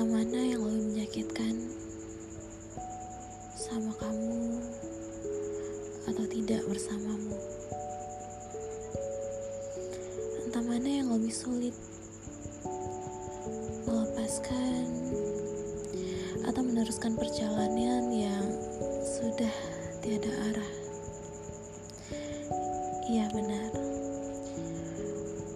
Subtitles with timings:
[0.00, 1.60] Kata mana yang lebih menyakitkan?
[3.52, 4.64] Sama kamu
[6.08, 7.36] atau tidak bersamamu?
[10.40, 11.76] Entah mana yang lebih sulit?
[13.84, 14.88] Melepaskan
[16.48, 18.48] atau meneruskan perjalanan yang
[19.04, 19.52] sudah
[20.00, 20.72] tiada arah?
[23.04, 23.68] Iya benar.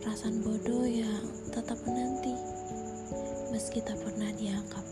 [0.05, 2.64] Perasaan bodoh yang tetap menanti.
[3.55, 4.83] Meski tak pernah dianggap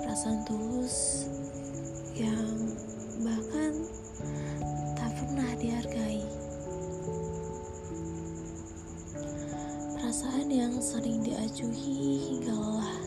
[0.00, 1.28] Perasaan tulus
[2.16, 2.56] yang
[3.20, 3.72] bahkan
[4.96, 6.24] tak pernah dihargai.
[9.96, 13.00] Perasaan yang sering diajuhi hingga lelah.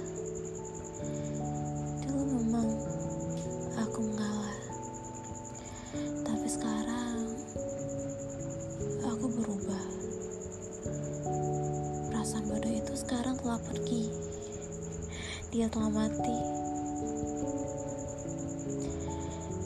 [2.05, 2.69] Dulu memang
[3.77, 4.57] aku mengalah,
[6.21, 7.33] tapi sekarang
[9.05, 9.85] aku berubah.
[12.09, 14.09] Perasaan bodoh itu sekarang telah pergi.
[15.49, 16.39] Dia telah mati.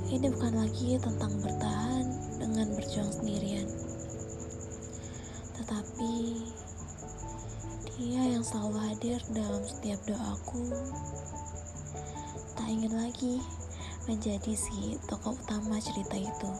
[0.07, 2.05] Ini bukan lagi tentang bertahan
[2.39, 3.67] dengan berjuang sendirian,
[5.59, 6.15] tetapi
[7.99, 10.71] dia yang selalu hadir dalam setiap doaku.
[12.55, 13.43] Tak ingin lagi
[14.07, 16.51] menjadi si tokoh utama cerita itu.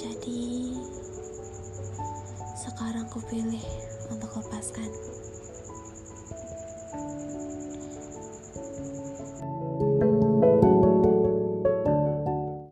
[0.00, 0.47] Jadi,
[3.08, 3.64] sekarang ku pilih
[4.12, 4.90] untuk lepaskan.